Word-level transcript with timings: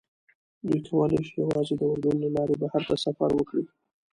دوی 0.65 0.79
کولی 0.87 1.21
شي 1.27 1.33
یوازې 1.43 1.73
د 1.77 1.81
اردن 1.91 2.15
له 2.23 2.29
لارې 2.35 2.55
بهر 2.61 2.81
ته 2.89 2.95
سفر 3.05 3.29
وکړي. 3.35 3.65